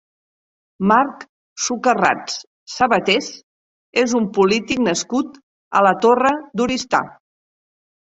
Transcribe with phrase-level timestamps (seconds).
[0.91, 1.25] Marc
[1.65, 2.39] Sucarrats
[2.77, 3.29] Sabatés
[4.07, 5.41] és un polític nascut
[5.83, 7.09] a la Torre d'Oristà.